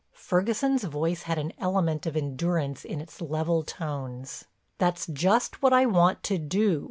[0.15, 4.45] Ferguson's voice had an element of endurance in its level tones:
[4.79, 6.79] "That's just what I want to do.